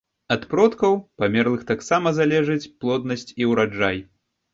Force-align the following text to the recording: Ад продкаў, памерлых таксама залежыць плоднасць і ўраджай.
Ад 0.35 0.45
продкаў, 0.51 0.95
памерлых 1.21 1.65
таксама 1.71 2.13
залежыць 2.19 2.71
плоднасць 2.79 3.29
і 3.43 3.51
ўраджай. 3.51 4.01